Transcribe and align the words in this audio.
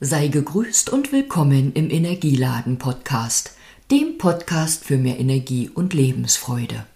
Sei 0.00 0.28
gegrüßt 0.28 0.90
und 0.90 1.10
willkommen 1.10 1.72
im 1.72 1.90
Energieladen 1.90 2.78
Podcast, 2.78 3.56
dem 3.90 4.16
Podcast 4.16 4.84
für 4.84 4.96
mehr 4.96 5.18
Energie 5.18 5.72
und 5.74 5.92
Lebensfreude. 5.92 6.86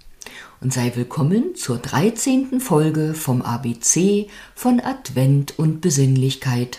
Und 0.60 0.72
sei 0.72 0.92
willkommen 0.94 1.56
zur 1.56 1.78
13. 1.78 2.60
Folge 2.60 3.14
vom 3.14 3.42
ABC 3.42 4.28
von 4.54 4.78
Advent 4.78 5.58
und 5.58 5.80
Besinnlichkeit 5.80 6.78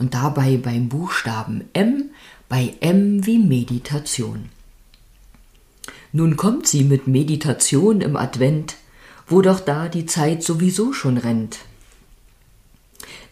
und 0.00 0.14
dabei 0.14 0.56
beim 0.56 0.88
Buchstaben 0.88 1.62
M 1.72 2.10
bei 2.48 2.74
M 2.80 3.24
wie 3.24 3.38
Meditation. 3.38 4.48
Nun 6.10 6.36
kommt 6.36 6.66
sie 6.66 6.82
mit 6.82 7.06
Meditation 7.06 8.00
im 8.00 8.16
Advent, 8.16 8.74
wo 9.28 9.40
doch 9.40 9.60
da 9.60 9.88
die 9.88 10.06
Zeit 10.06 10.42
sowieso 10.42 10.92
schon 10.92 11.16
rennt. 11.16 11.60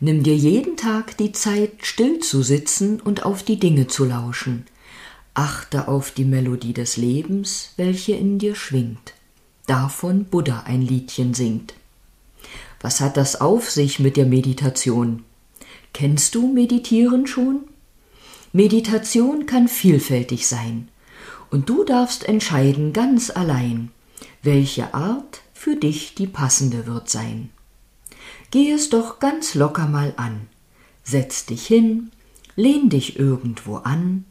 Nimm 0.01 0.23
dir 0.23 0.37
jeden 0.37 0.77
Tag 0.77 1.17
die 1.17 1.33
Zeit, 1.33 1.73
still 1.83 2.21
zu 2.21 2.43
sitzen 2.43 3.01
und 3.01 3.25
auf 3.25 3.43
die 3.43 3.59
Dinge 3.59 3.89
zu 3.89 4.05
lauschen. 4.05 4.67
Achte 5.35 5.89
auf 5.89 6.13
die 6.13 6.25
Melodie 6.25 6.73
des 6.73 6.97
Lebens, 6.97 7.73
welche 7.77 8.13
in 8.13 8.39
dir 8.39 8.55
schwingt. 8.55 9.15
Davon 9.67 10.25
Buddha 10.25 10.63
ein 10.67 10.83
Liedchen 10.83 11.35
singt. 11.35 11.75
Was 12.81 13.01
hat 13.01 13.17
das 13.17 13.41
auf 13.41 13.71
sich 13.71 13.99
mit 13.99 14.17
der 14.17 14.27
Meditation? 14.27 15.25
Kennst 15.93 16.35
du 16.37 16.53
Meditieren 16.53 17.27
schon? 17.27 17.65
Meditation 18.53 19.47
kann 19.47 19.67
vielfältig 19.67 20.47
sein, 20.47 20.89
und 21.51 21.69
du 21.69 21.85
darfst 21.85 22.25
entscheiden 22.25 22.93
ganz 22.93 23.31
allein, 23.31 23.91
welche 24.43 24.95
Art 24.95 25.41
für 25.53 25.77
dich 25.77 26.15
die 26.15 26.29
passende 26.29 26.87
wird 26.87 27.11
sein. 27.11 27.51
Geh 28.51 28.71
es 28.71 28.89
doch 28.89 29.19
ganz 29.19 29.55
locker 29.55 29.87
mal 29.87 30.15
an. 30.17 30.49
Setz 31.05 31.45
dich 31.45 31.67
hin, 31.67 32.11
lehn 32.57 32.89
dich 32.89 33.19
irgendwo 33.19 33.77
an, 33.77 34.25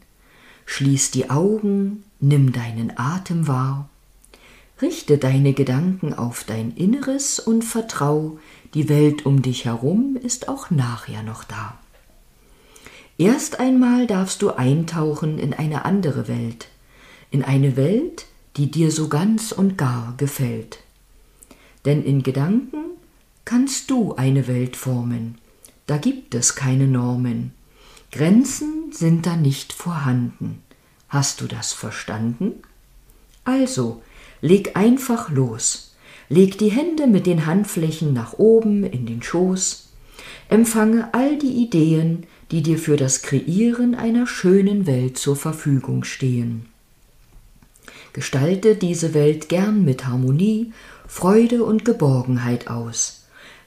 schließ 0.66 1.12
die 1.12 1.30
Augen, 1.30 2.04
nimm 2.20 2.52
deinen 2.52 2.94
Atem 2.98 3.48
wahr, 3.48 3.90
richte 4.82 5.18
deine 5.18 5.54
Gedanken 5.54 6.14
auf 6.14 6.44
dein 6.44 6.72
Inneres 6.72 7.40
und 7.40 7.64
vertrau, 7.64 8.40
die 8.74 8.90
Welt 8.90 9.26
um 9.26 9.42
dich 9.42 9.66
herum 9.66 10.18
ist 10.22 10.50
auch 10.50 10.72
nachher 10.72 11.24
noch 11.24 11.44
da. 11.44 11.78
Erst 13.18 13.60
einmal 13.60 14.06
darfst 14.06 14.42
du 14.42 14.52
eintauchen 14.52 15.40
in 15.40 15.54
eine 15.54 15.86
andere 15.86 16.28
Welt, 16.28 16.68
in 17.32 17.44
eine 17.44 17.76
Welt, 17.76 18.26
die 18.58 18.70
dir 18.70 18.92
so 18.92 19.10
ganz 19.10 19.52
und 19.52 19.78
gar 19.78 20.16
gefällt. 20.18 20.80
Denn 21.86 22.04
in 22.04 22.22
Gedanken 22.22 22.87
kannst 23.48 23.92
du 23.92 24.14
eine 24.14 24.46
Welt 24.50 24.76
formen. 24.76 25.38
Da 25.86 25.96
gibt 25.96 26.36
es 26.36 26.56
keine 26.56 26.86
Normen. 26.86 27.54
Grenzen 28.12 28.92
sind 28.92 29.26
da 29.26 29.38
nicht 29.38 29.72
vorhanden. 29.72 30.62
Hast 31.08 31.40
du 31.40 31.48
das 31.48 31.72
verstanden? 31.72 32.56
Also, 33.46 34.02
leg 34.42 34.76
einfach 34.76 35.30
los. 35.30 35.96
Leg 36.28 36.58
die 36.58 36.72
Hände 36.72 37.08
mit 37.08 37.26
den 37.26 37.46
Handflächen 37.46 38.12
nach 38.12 38.34
oben 38.34 38.84
in 38.84 39.06
den 39.06 39.24
Schoß. 39.24 39.94
Empfange 40.50 41.14
all 41.14 41.38
die 41.38 41.64
Ideen, 41.64 42.26
die 42.52 42.62
dir 42.62 42.78
für 42.78 42.98
das 42.98 43.22
Kreieren 43.22 43.96
einer 43.96 44.28
schönen 44.28 44.86
Welt 44.88 45.18
zur 45.18 45.38
Verfügung 45.38 46.04
stehen. 46.04 46.66
Gestalte 48.12 48.76
diese 48.76 49.14
Welt 49.14 49.48
gern 49.48 49.86
mit 49.86 50.06
Harmonie, 50.06 50.74
Freude 51.08 51.64
und 51.64 51.86
Geborgenheit 51.86 52.68
aus. 52.68 53.17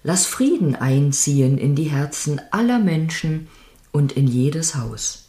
Lass 0.02 0.26
Frieden 0.26 0.76
einziehen 0.76 1.58
in 1.58 1.74
die 1.74 1.90
Herzen 1.90 2.40
aller 2.50 2.78
Menschen 2.78 3.48
und 3.92 4.12
in 4.12 4.26
jedes 4.26 4.74
Haus. 4.74 5.28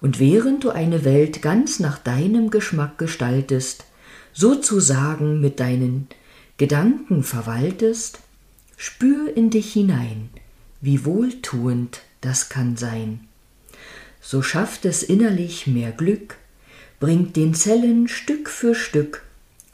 Und 0.00 0.18
während 0.18 0.64
du 0.64 0.70
eine 0.70 1.04
Welt 1.04 1.42
ganz 1.42 1.78
nach 1.80 1.98
deinem 1.98 2.50
Geschmack 2.50 2.98
gestaltest, 2.98 3.84
sozusagen 4.32 5.40
mit 5.40 5.60
deinen 5.60 6.08
Gedanken 6.56 7.22
verwaltest, 7.22 8.20
spür 8.76 9.34
in 9.36 9.50
dich 9.50 9.72
hinein, 9.72 10.30
wie 10.80 11.04
wohltuend 11.04 12.02
das 12.20 12.48
kann 12.48 12.76
sein. 12.76 13.20
So 14.20 14.42
schafft 14.42 14.84
es 14.84 15.02
innerlich 15.02 15.66
mehr 15.66 15.92
Glück, 15.92 16.36
bringt 16.98 17.36
den 17.36 17.54
Zellen 17.54 18.08
Stück 18.08 18.48
für 18.48 18.74
Stück 18.74 19.22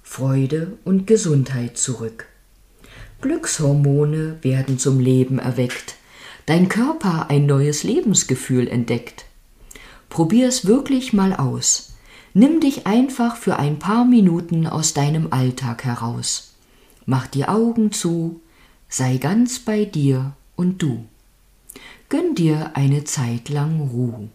Freude 0.02 0.76
und 0.84 1.06
Gesundheit 1.06 1.78
zurück. 1.78 2.26
Glückshormone 3.20 4.38
werden 4.42 4.78
zum 4.78 4.98
Leben 4.98 5.38
erweckt, 5.38 5.96
dein 6.46 6.68
Körper 6.68 7.28
ein 7.28 7.46
neues 7.46 7.84
Lebensgefühl 7.84 8.66
entdeckt. 8.66 9.26
Probier 10.08 10.48
es 10.48 10.66
wirklich 10.66 11.12
mal 11.12 11.34
aus. 11.34 11.92
Nimm 12.32 12.60
dich 12.60 12.86
einfach 12.86 13.36
für 13.36 13.58
ein 13.58 13.78
paar 13.78 14.04
Minuten 14.04 14.66
aus 14.66 14.94
deinem 14.94 15.32
Alltag 15.32 15.84
heraus. 15.84 16.54
Mach 17.06 17.26
die 17.26 17.46
Augen 17.46 17.92
zu, 17.92 18.40
sei 18.88 19.16
ganz 19.18 19.58
bei 19.58 19.84
dir 19.84 20.32
und 20.56 20.82
du. 20.82 21.04
Gönn 22.08 22.34
dir 22.34 22.72
eine 22.74 23.04
Zeit 23.04 23.48
lang 23.48 23.80
Ruhe. 23.80 24.28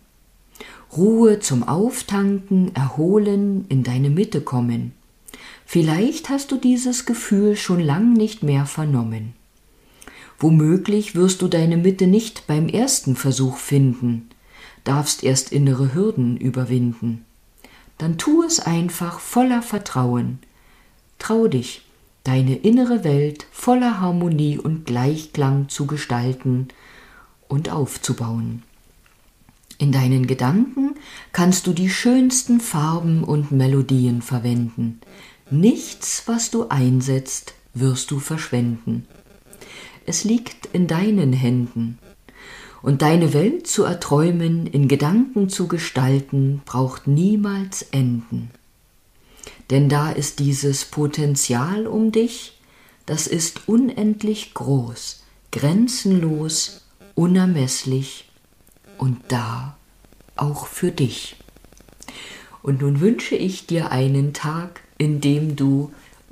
Ruhe 0.95 1.39
zum 1.39 1.63
Auftanken, 1.63 2.73
Erholen, 2.75 3.65
in 3.67 3.83
deine 3.83 4.09
Mitte 4.09 4.41
kommen. 4.41 4.93
Vielleicht 5.65 6.29
hast 6.29 6.51
du 6.51 6.57
dieses 6.57 7.05
Gefühl 7.05 7.55
schon 7.55 7.79
lang 7.79 8.13
nicht 8.13 8.43
mehr 8.43 8.65
vernommen. 8.65 9.33
Womöglich 10.37 11.15
wirst 11.15 11.41
du 11.41 11.47
deine 11.47 11.77
Mitte 11.77 12.07
nicht 12.07 12.45
beim 12.47 12.67
ersten 12.67 13.15
Versuch 13.15 13.57
finden, 13.57 14.29
darfst 14.83 15.23
erst 15.23 15.51
innere 15.51 15.93
Hürden 15.93 16.37
überwinden. 16.37 17.25
Dann 17.97 18.17
tu 18.17 18.43
es 18.43 18.59
einfach 18.59 19.19
voller 19.19 19.61
Vertrauen. 19.61 20.39
Trau 21.17 21.47
dich, 21.47 21.81
deine 22.23 22.55
innere 22.55 23.03
Welt 23.03 23.47
voller 23.51 23.99
Harmonie 24.01 24.57
und 24.57 24.85
Gleichklang 24.85 25.69
zu 25.69 25.87
gestalten 25.87 26.67
und 27.47 27.71
aufzubauen. 27.71 28.63
In 29.77 29.91
deinen 29.91 30.27
Gedanken 30.27 30.95
kannst 31.31 31.67
du 31.67 31.73
die 31.73 31.89
schönsten 31.89 32.59
Farben 32.59 33.23
und 33.23 33.51
Melodien 33.51 34.21
verwenden, 34.21 35.01
Nichts, 35.51 36.23
was 36.25 36.49
du 36.49 36.69
einsetzt, 36.69 37.53
wirst 37.75 38.09
du 38.09 38.19
verschwenden. 38.19 39.07
Es 40.07 40.23
liegt 40.23 40.67
in 40.73 40.87
deinen 40.87 41.33
Händen. 41.33 41.99
Und 42.81 43.01
deine 43.01 43.33
Welt 43.33 43.67
zu 43.67 43.83
erträumen, 43.83 44.67
in 44.67 44.87
Gedanken 44.87 45.49
zu 45.49 45.67
gestalten, 45.67 46.61
braucht 46.65 47.07
niemals 47.07 47.83
enden. 47.83 48.51
Denn 49.69 49.89
da 49.89 50.11
ist 50.11 50.39
dieses 50.39 50.85
Potenzial 50.85 51.87
um 51.87 52.11
dich, 52.11 52.59
das 53.05 53.27
ist 53.27 53.67
unendlich 53.67 54.53
groß, 54.53 55.23
grenzenlos, 55.51 56.85
unermesslich 57.13 58.29
und 58.97 59.19
da 59.27 59.77
auch 60.35 60.67
für 60.67 60.91
dich. 60.91 61.35
Und 62.61 62.81
nun 62.81 62.99
wünsche 62.99 63.35
ich 63.35 63.67
dir 63.67 63.91
einen 63.91 64.33
Tag, 64.33 64.81
indem 64.97 65.55
du 65.55 65.91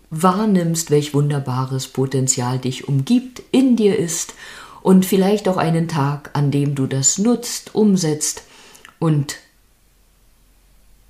wahrnimmst, 0.09 0.91
welch 0.91 1.13
wunderbares 1.13 1.87
Potenzial 1.87 2.59
dich 2.59 2.87
umgibt, 2.87 3.41
in 3.51 3.75
dir 3.75 3.97
ist 3.97 4.33
und 4.81 5.05
vielleicht 5.05 5.47
auch 5.47 5.57
einen 5.57 5.87
Tag, 5.87 6.29
an 6.33 6.51
dem 6.51 6.75
du 6.75 6.85
das 6.87 7.17
nutzt, 7.17 7.73
umsetzt 7.73 8.43
und 8.99 9.37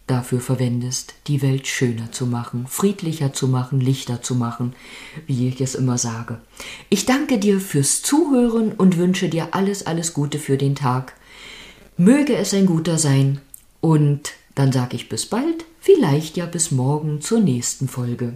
dafür 0.08 0.42
verwendest, 0.42 1.14
die 1.28 1.42
Welt 1.42 1.68
schöner 1.68 2.12
zu 2.12 2.26
machen, 2.26 2.66
friedlicher 2.68 3.34
zu 3.34 3.48
machen, 3.48 3.80
lichter 3.80 4.22
zu 4.22 4.36
machen, 4.36 4.74
wie 5.28 5.48
ich 5.48 5.62
es 5.62 5.76
immer 5.76 5.98
sage. 5.98 6.40
Ich 6.90 7.06
danke 7.06 7.40
dir 7.40 7.60
fürs 7.60 8.02
Zuhören 8.02 8.74
und 8.74 8.98
wünsche 8.98 9.30
dir 9.30 9.50
alles, 9.52 9.86
alles 9.86 10.14
Gute 10.14 10.40
für 10.40 10.58
den 10.58 10.76
Tag. 10.76 11.14
Möge 11.98 12.36
es 12.36 12.54
ein 12.54 12.66
guter 12.66 12.98
sein 12.98 13.40
und 13.80 14.34
dann 14.56 14.72
sage 14.72 14.96
ich 14.96 15.10
bis 15.10 15.26
bald, 15.26 15.66
vielleicht 15.84 16.38
ja 16.38 16.46
bis 16.46 16.72
morgen 16.72 17.20
zur 17.20 17.42
nächsten 17.42 17.90
Folge. 17.90 18.36